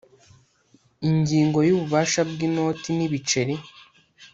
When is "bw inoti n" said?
2.31-2.99